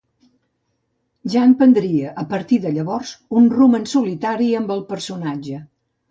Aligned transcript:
Jan 1.33 1.51
prendria 1.59 2.13
a 2.21 2.23
partir 2.31 2.57
de 2.63 2.71
llavors 2.77 3.11
un 3.41 3.49
rumb 3.55 3.79
en 3.81 3.85
solitari 3.91 4.47
amb 4.61 4.73
el 4.77 4.81
personatge. 4.89 5.59